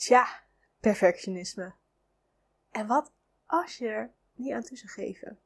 [0.00, 0.42] Tja,
[0.78, 1.72] perfectionisme.
[2.70, 3.12] En wat
[3.46, 5.38] als je er niet aan toe zou geven?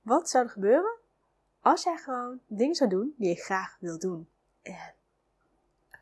[0.00, 0.98] Wat zou er gebeuren
[1.60, 4.28] als jij gewoon dingen zou doen die je graag wil doen?
[4.62, 4.94] En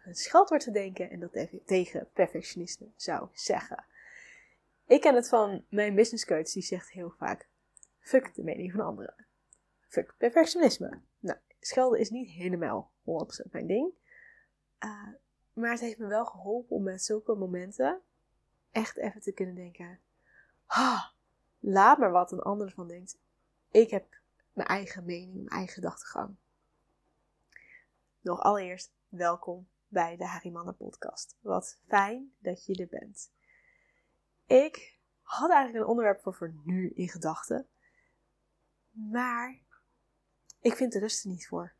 [0.05, 3.85] een scheldwoord te denken en dat tegen perfectionisme zou zeggen.
[4.87, 7.49] Ik ken het van mijn business coach, die zegt heel vaak:
[7.99, 9.27] fuck de mening van anderen.
[9.89, 11.01] Fuck perfectionisme.
[11.19, 13.93] Nou, schelden is niet helemaal 100% mijn ding.
[14.85, 15.09] Uh,
[15.59, 18.03] maar het heeft me wel geholpen om met zulke momenten
[18.71, 20.01] echt even te kunnen denken:
[20.67, 21.13] ha,
[21.59, 23.19] laat maar wat een ander van denkt.
[23.71, 24.21] Ik heb
[24.53, 26.37] mijn eigen mening, mijn eigen gedachtegang.
[28.21, 31.37] Nog allereerst welkom bij de Harimanna podcast.
[31.41, 33.31] Wat fijn dat je er bent.
[34.47, 37.69] Ik had eigenlijk een onderwerp voor voor nu in gedachten.
[38.91, 39.59] Maar
[40.61, 41.75] ik vind de rust er niet voor.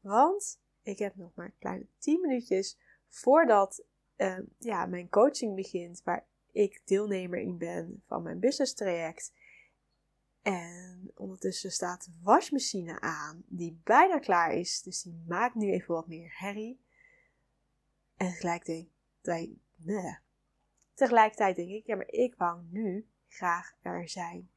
[0.00, 2.78] Want ik heb nog maar kleine 10 minuutjes
[3.14, 3.84] voordat
[4.16, 9.32] uh, ja, mijn coaching begint, waar ik deelnemer in ben van mijn business traject.
[10.42, 14.82] En ondertussen staat de wasmachine aan, die bijna klaar is.
[14.82, 16.80] Dus die maakt nu even wat meer herrie.
[18.16, 18.88] En tegelijkertijd,
[19.76, 20.18] nee.
[20.94, 24.50] tegelijkertijd denk ik, ja, maar ik wou nu graag er zijn.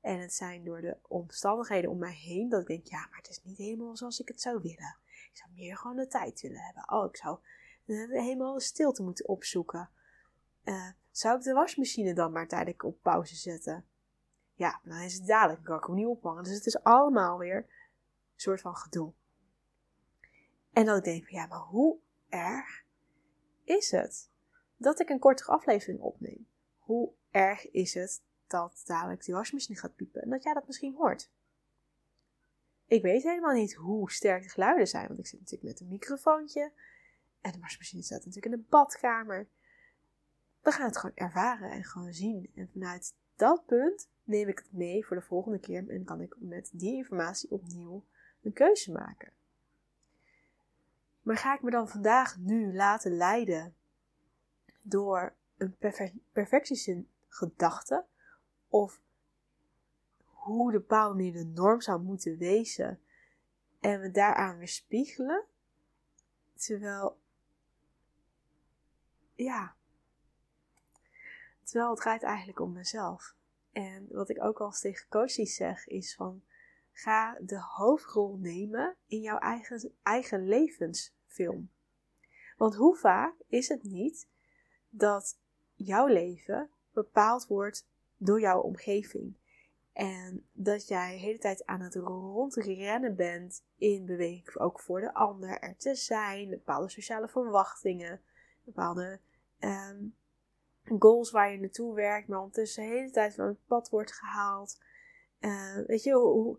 [0.00, 3.28] En het zijn door de omstandigheden om mij heen dat ik denk, ja, maar het
[3.28, 4.98] is niet helemaal zoals ik het zou willen.
[5.04, 6.92] Ik zou meer gewoon de tijd willen hebben.
[6.92, 7.38] Oh, ik zou
[7.96, 9.90] helemaal de stilte moeten opzoeken.
[10.64, 13.84] Uh, zou ik de wasmachine dan maar tijdelijk op pauze zetten?
[14.54, 16.42] Ja, dan is het dadelijk, dan kan ik hem niet ophangen.
[16.44, 17.66] Dus het is allemaal weer een
[18.36, 19.12] soort van gedoe.
[20.72, 22.84] En dan denk ik ja, maar hoe erg
[23.64, 24.30] is het
[24.76, 26.48] dat ik een kortere aflevering opneem?
[26.78, 30.94] Hoe erg is het dat dadelijk die wasmachine gaat piepen en dat jij dat misschien
[30.94, 31.30] hoort?
[32.86, 35.88] Ik weet helemaal niet hoe sterk de geluiden zijn, want ik zit natuurlijk met een
[35.88, 36.72] microfoontje
[37.40, 39.48] en de wasmachine staat natuurlijk in de badkamer.
[40.62, 42.50] We gaan het gewoon ervaren en gewoon zien.
[42.54, 46.34] En vanuit dat punt neem ik het mee voor de volgende keer en kan ik
[46.38, 48.04] met die informatie opnieuw
[48.42, 49.32] een keuze maken.
[51.22, 53.74] Maar ga ik me dan vandaag nu laten leiden
[54.82, 55.76] door een
[56.32, 58.04] perfectie gedachte
[58.68, 59.00] of
[60.24, 63.00] hoe de bepaalde manier de norm zou moeten wezen
[63.80, 65.44] en we daaraan weerspiegelen,
[66.54, 67.19] terwijl
[69.44, 69.74] ja.
[71.62, 73.34] Terwijl het gaat eigenlijk om mezelf.
[73.72, 76.42] En wat ik ook al eens tegen zeg, is van
[76.92, 81.70] ga de hoofdrol nemen in jouw eigen, eigen levensfilm.
[82.56, 84.28] Want hoe vaak is het niet
[84.88, 85.38] dat
[85.74, 89.38] jouw leven bepaald wordt door jouw omgeving?
[89.92, 95.14] En dat jij de hele tijd aan het rondrennen bent in beweging, ook voor de
[95.14, 98.22] ander, er te zijn, bepaalde sociale verwachtingen,
[98.64, 99.20] bepaalde
[99.60, 100.16] um,
[100.98, 104.80] goals waar je naartoe werkt, maar ondertussen de hele tijd van het pad wordt gehaald.
[105.40, 106.58] Uh, weet je, hoe,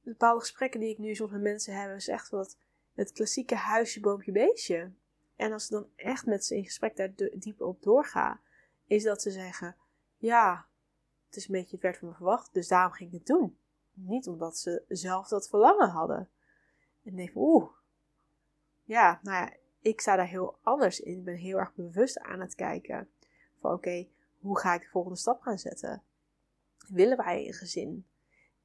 [0.00, 2.56] bepaalde gesprekken die ik nu soms met mensen heb, is echt wat
[2.94, 4.92] het klassieke huisje, boompje, beestje.
[5.36, 8.40] En als ze dan echt met ze in gesprek daar dieper op doorgaan,
[8.86, 9.76] is dat ze zeggen:
[10.16, 10.68] Ja,
[11.26, 13.58] het is een beetje werd van me verwacht, dus daarom ging ik het doen.
[13.92, 16.30] Niet omdat ze zelf dat verlangen hadden.
[17.04, 17.70] En denk oeh,
[18.84, 19.56] ja, nou ja,
[19.88, 21.18] ik sta daar heel anders in.
[21.18, 23.08] Ik ben heel erg bewust aan het kijken.
[23.56, 24.08] Van oké,
[24.40, 26.02] hoe ga ik de volgende stap gaan zetten?
[26.88, 28.06] Willen wij een gezin?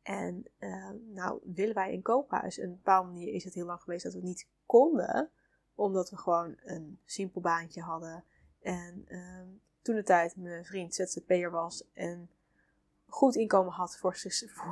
[0.02, 2.58] En uh, nou, willen wij een koophuis?
[2.58, 5.30] Op een bepaalde manier is het heel lang geweest dat we niet konden.
[5.76, 8.24] Omdat we gewoon een simpel baantje hadden.
[8.62, 9.42] En uh,
[9.82, 12.30] toen de tijd mijn vriend ZZP'er was en
[13.08, 14.18] goed inkomen had voor,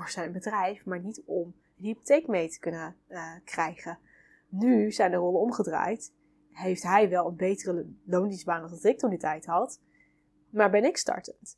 [0.08, 0.86] zijn bedrijf.
[0.86, 4.00] Maar niet om een hypotheek mee te kunnen uh, krijgen.
[4.48, 6.12] Nu zijn de rollen omgedraaid
[6.52, 9.80] heeft hij wel een betere loondienstbaan dan ik toen die tijd had.
[10.50, 11.58] Maar ben ik startend?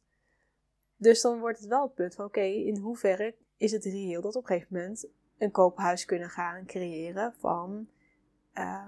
[0.98, 4.36] Dus dan wordt het wel het punt van: oké, in hoeverre is het reëel dat
[4.36, 7.88] op een gegeven moment een koophuis kunnen gaan creëren van
[8.54, 8.88] uh,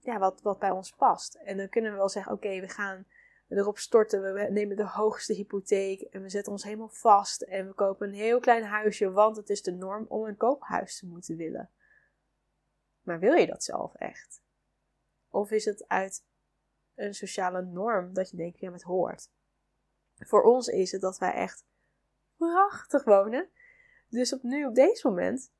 [0.00, 1.34] ja, wat, wat bij ons past.
[1.34, 3.06] En dan kunnen we wel zeggen: oké, we gaan
[3.48, 7.72] erop storten, we nemen de hoogste hypotheek en we zetten ons helemaal vast en we
[7.72, 11.36] kopen een heel klein huisje, want het is de norm om een koophuis te moeten
[11.36, 11.70] willen.
[13.02, 14.40] Maar wil je dat zelf echt?
[15.30, 16.24] Of is het uit
[16.94, 19.30] een sociale norm dat je denkt, ja, het hoort?
[20.18, 21.64] Voor ons is het dat wij echt
[22.36, 23.48] prachtig wonen.
[24.08, 25.50] Dus op nu, op deze moment,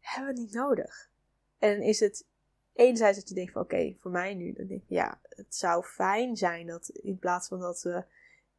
[0.00, 1.10] hebben we het niet nodig.
[1.58, 2.26] En is het
[2.72, 5.84] enerzijds dat je denkt van oké, voor mij nu, dan denk ik ja, het zou
[5.84, 8.04] fijn zijn dat in plaats van dat we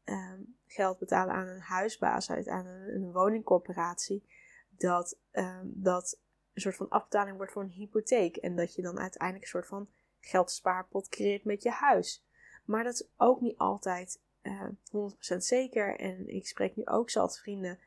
[0.04, 4.24] ehm, geld betalen aan een huisbaas, aan een, een woningcorporatie,
[4.70, 6.20] dat um, dat
[6.54, 8.36] een soort van afbetaling wordt voor een hypotheek.
[8.36, 9.90] En dat je dan uiteindelijk een soort van
[10.26, 12.26] geldspaarpot creëert met je huis.
[12.66, 16.00] Maar dat is ook niet altijd uh, eh, 100% zeker.
[16.00, 17.80] En ik spreek nu ook zat vrienden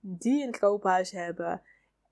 [0.00, 1.62] die een koophuis hebben.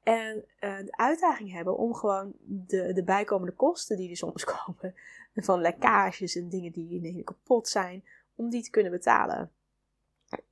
[0.02, 4.94] En uh, de uitdaging hebben om gewoon de, de bijkomende kosten die er soms komen.
[5.34, 8.05] Van lekkages en dingen die ineens kapot zijn.
[8.34, 9.50] Om die te kunnen betalen.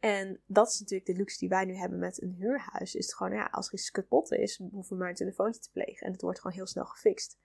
[0.00, 2.94] En dat is natuurlijk de luxe die wij nu hebben met een huurhuis.
[2.94, 5.70] Is het gewoon, ja, als er iets kapot is, hoeven we maar een telefoontje te
[5.72, 6.06] plegen.
[6.06, 7.38] En het wordt gewoon heel snel gefixt.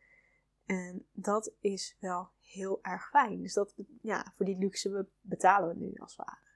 [0.69, 3.41] En dat is wel heel erg fijn.
[3.41, 6.47] Dus dat, ja, voor die luxe betalen we nu als ware.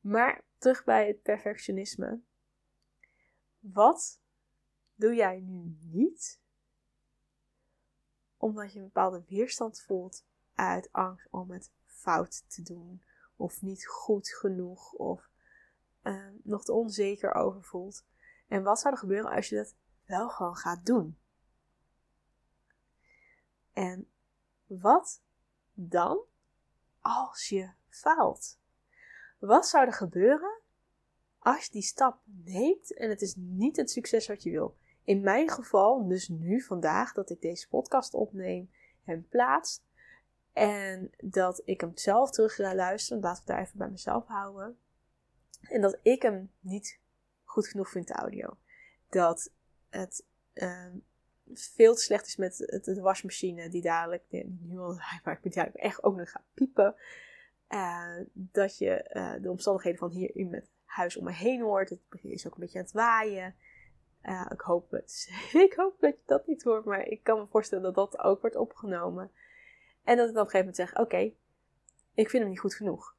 [0.00, 2.20] Maar terug bij het perfectionisme.
[3.58, 4.20] Wat
[4.94, 6.40] doe jij nu niet
[8.36, 10.24] omdat je een bepaalde weerstand voelt
[10.54, 13.02] uit angst om het fout te doen?
[13.36, 14.92] Of niet goed genoeg?
[14.92, 15.30] Of
[16.02, 18.04] uh, nog te onzeker over voelt?
[18.48, 19.74] En wat zou er gebeuren als je dat
[20.04, 21.18] wel gewoon gaat doen?
[23.74, 24.08] En
[24.66, 25.22] wat
[25.72, 26.20] dan
[27.00, 28.58] als je faalt?
[29.38, 30.60] Wat zou er gebeuren
[31.38, 34.76] als je die stap neemt en het is niet het succes wat je wil?
[35.04, 38.70] In mijn geval, dus nu vandaag dat ik deze podcast opneem
[39.04, 39.82] en plaats.
[40.52, 43.22] En dat ik hem zelf terug ga luisteren.
[43.22, 44.78] Laat ik daar even bij mezelf houden.
[45.60, 47.00] En dat ik hem niet
[47.44, 48.56] goed genoeg vind, de audio.
[49.08, 49.52] Dat
[49.88, 50.24] het
[50.54, 50.94] uh,
[51.52, 54.24] veel te slecht is met de wasmachine, die dadelijk,
[54.60, 54.94] nu al
[55.24, 56.94] maar ik moet eigenlijk echt ook nog gaan piepen.
[57.68, 61.88] Uh, dat je uh, de omstandigheden van hier in het huis om me heen hoort.
[61.88, 63.54] Het is ook een beetje aan het waaien.
[64.22, 65.30] Uh, ik, hoop het.
[65.68, 68.40] ik hoop dat je dat niet hoort, maar ik kan me voorstellen dat dat ook
[68.40, 69.30] wordt opgenomen.
[70.04, 71.32] En dat ik op een gegeven moment zeg: Oké,
[72.14, 73.16] ik vind hem niet goed genoeg.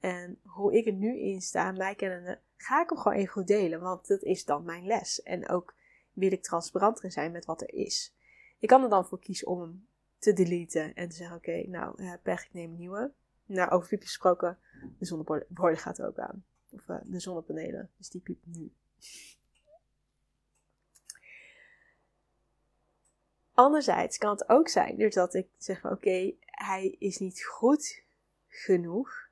[0.00, 3.46] En hoe ik er nu in sta, mij kennende, ga ik hem gewoon even goed
[3.46, 5.22] delen, want dat is dan mijn les.
[5.22, 5.74] En ook
[6.16, 8.14] wil ik transparant in zijn met wat er is.
[8.58, 9.86] Ik kan er dan voor kiezen om hem
[10.18, 13.12] te deleten en te zeggen: Oké, nou, uh, pech, ik neem een nieuwe.
[13.46, 14.58] Nou, over piepjes gesproken,
[14.98, 16.44] de zonneborden gaat er ook aan.
[16.70, 18.72] Of uh, de zonnepanelen, dus die piept nu.
[23.52, 28.02] Anderzijds kan het ook zijn dus dat ik zeg oké, hij is niet goed
[28.48, 29.28] genoeg,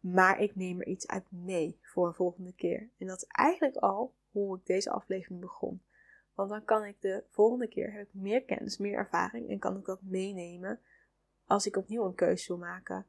[0.00, 2.88] maar ik neem er iets uit mee voor een volgende keer.
[2.98, 5.82] En dat is eigenlijk al hoe ik deze aflevering begon.
[6.34, 9.76] Want dan kan ik de volgende keer heb ik meer kennis, meer ervaring en kan
[9.76, 10.80] ik dat meenemen
[11.46, 13.06] als ik opnieuw een keuze wil maken.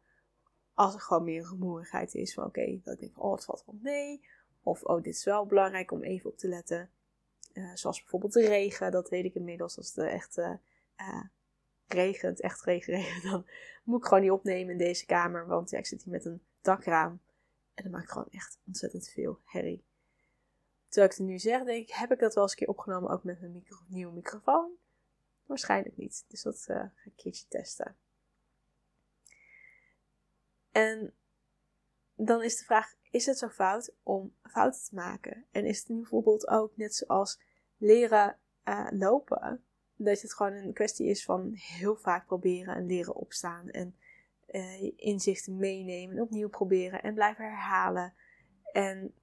[0.73, 4.27] Als er gewoon meer rumoerigheid is van oké, dat ik oh het valt wel mee.
[4.61, 6.89] Of oh dit is wel belangrijk om even op te letten.
[7.53, 9.77] Uh, zoals bijvoorbeeld de regen, dat weet ik inmiddels.
[9.77, 10.39] Als het echt
[11.87, 13.45] regent, echt regen, regen, dan
[13.83, 15.47] moet ik gewoon niet opnemen in deze kamer.
[15.47, 17.21] Want ja, ik zit hier met een dakraam.
[17.73, 19.85] En dat maakt gewoon echt ontzettend veel herrie.
[20.97, 23.09] Terwijl ik het nu zeg, denk ik, heb ik dat wel eens een keer opgenomen,
[23.09, 24.71] ook met mijn micro nieuwe microfoon?
[25.45, 26.25] Waarschijnlijk niet.
[26.27, 27.95] Dus dat uh, ga ik een keertje testen.
[30.71, 31.13] En
[32.15, 35.45] dan is de vraag, is het zo fout om fouten te maken?
[35.51, 37.39] En is het bijvoorbeeld ook net zoals
[37.77, 39.65] leren uh, lopen,
[39.95, 43.95] dat het gewoon een kwestie is van heel vaak proberen en leren opstaan en
[44.51, 48.13] uh, inzichten meenemen en opnieuw proberen en blijven herhalen
[48.71, 49.13] en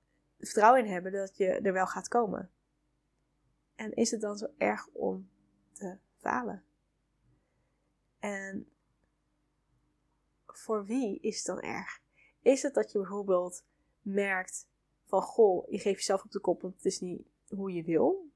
[0.44, 2.50] vertrouwen in hebben dat je er wel gaat komen.
[3.75, 5.29] En is het dan zo erg om
[5.73, 6.64] te falen?
[8.19, 8.69] En
[10.46, 12.02] voor wie is het dan erg?
[12.42, 13.64] Is het dat je bijvoorbeeld
[14.02, 14.68] merkt
[15.04, 18.30] van goh, je geeft jezelf op de kop, want het is niet hoe je wil?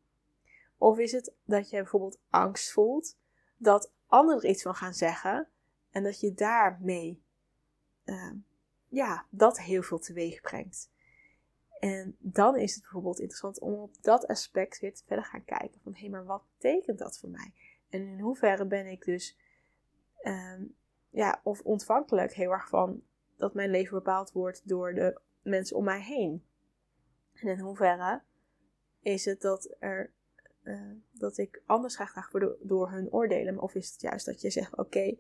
[0.77, 3.17] Of is het dat je bijvoorbeeld angst voelt
[3.57, 5.49] dat anderen er iets van gaan zeggen
[5.91, 7.23] en dat je daarmee,
[8.05, 8.33] uh,
[8.89, 10.91] ja, dat heel veel teweeg brengt?
[11.79, 15.81] En dan is het bijvoorbeeld interessant om op dat aspect weer te verder gaan kijken
[15.83, 17.53] van hé, hey, maar wat betekent dat voor mij?
[17.89, 19.39] En in hoeverre ben ik dus,
[20.23, 20.75] um,
[21.11, 23.03] ja, of ontvankelijk heel erg van
[23.37, 26.45] dat mijn leven bepaald wordt door de mensen om mij heen.
[27.33, 28.23] En in hoeverre
[29.01, 30.13] is het dat, er,
[30.63, 33.59] uh, dat ik anders ga graag door, door hun oordelen?
[33.59, 35.17] Of is het juist dat je zegt: Oké,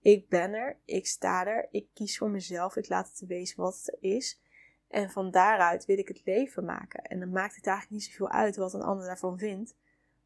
[0.00, 3.82] ik ben er, ik sta er, ik kies voor mezelf, ik laat het wezen wat
[3.84, 4.40] het is.
[4.88, 7.02] En van daaruit wil ik het leven maken.
[7.02, 9.76] En dan maakt het eigenlijk niet zoveel uit wat een ander daarvan vindt.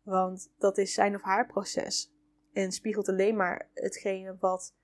[0.03, 2.13] Want dat is zijn of haar proces.
[2.53, 4.75] En spiegelt alleen maar hetgene wat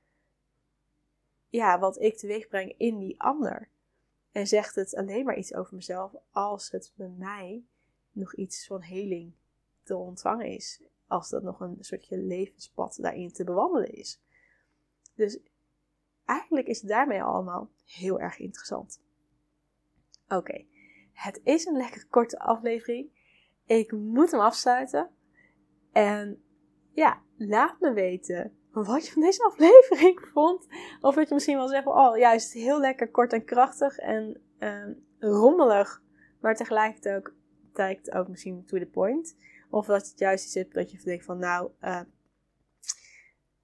[1.48, 3.68] ja, wat ik teweeg breng in die ander.
[4.32, 7.64] En zegt het alleen maar iets over mezelf als het bij mij
[8.12, 9.32] nog iets van heling
[9.82, 10.82] te ontvangen is.
[11.06, 14.20] Als dat nog een soortje levenspad daarin te bewandelen is.
[15.14, 15.38] Dus
[16.24, 19.00] eigenlijk is het daarmee allemaal heel erg interessant.
[20.28, 20.64] Oké,
[21.12, 23.10] het is een lekker korte aflevering.
[23.66, 25.10] Ik moet hem afsluiten.
[25.92, 26.42] En
[26.92, 30.66] ja, laat me weten wat je van deze aflevering vond.
[31.00, 34.92] Of dat je misschien wel zegt, oh juist heel lekker kort en krachtig en ehm,
[35.18, 36.02] rommelig.
[36.40, 37.34] Maar tegelijkertijd ook,
[37.72, 39.36] tijd ook misschien to the point.
[39.70, 42.00] Of dat het juist is dat je denkt van nou, uh,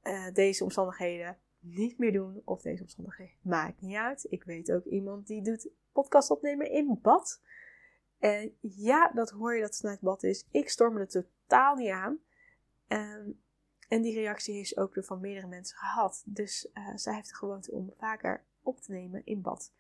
[0.03, 2.43] uh, deze omstandigheden niet meer doen.
[2.45, 4.27] Of deze omstandigheden maakt niet uit.
[4.31, 7.43] Ik weet ook iemand die doet podcast opnemen in bad.
[8.19, 10.47] En ja, dat hoor je dat het vanuit bad is.
[10.51, 12.19] Ik storm me er totaal niet aan.
[12.89, 13.43] Um,
[13.89, 16.23] en die reactie heeft ook door van meerdere mensen gehad.
[16.27, 19.73] Dus uh, zij heeft de gewoonte om vaker op te nemen in bad.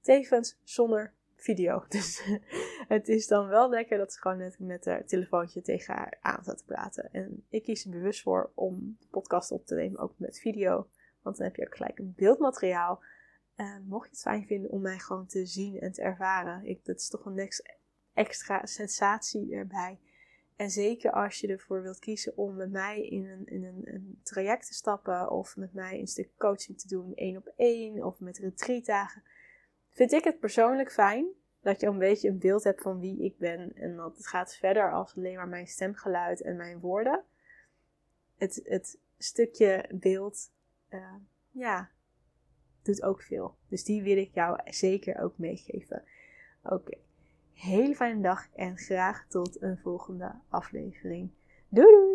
[0.00, 1.84] Tevens zonder video.
[1.88, 2.22] Dus
[2.88, 6.42] het is dan wel lekker dat ze gewoon net met haar telefoontje tegen haar aan
[6.42, 7.12] staat te praten.
[7.12, 10.88] En ik kies er bewust voor om de podcast op te nemen, ook met video.
[11.22, 13.02] Want dan heb je ook gelijk een beeldmateriaal.
[13.60, 16.66] Uh, mocht je het fijn vinden om mij gewoon te zien en te ervaren.
[16.66, 17.50] Ik, dat is toch een
[18.14, 19.98] extra sensatie erbij.
[20.56, 24.20] En zeker als je ervoor wilt kiezen om met mij in een, in een, een
[24.22, 28.20] traject te stappen of met mij een stuk coaching te doen, één op één of
[28.20, 29.22] met retreatdagen,
[29.88, 31.26] vind ik het persoonlijk fijn
[31.60, 34.54] dat je een beetje een beeld hebt van wie ik ben en dat het gaat
[34.54, 37.24] verder als alleen maar mijn stemgeluid en mijn woorden.
[38.36, 40.50] Het, het stukje beeld,
[40.90, 41.14] uh,
[41.50, 41.90] ja,
[42.82, 43.54] doet ook veel.
[43.68, 46.02] Dus die wil ik jou zeker ook meegeven.
[46.62, 46.96] Oké
[47.60, 51.30] hele fijne dag en graag tot een volgende aflevering.
[51.68, 52.09] Doei doei!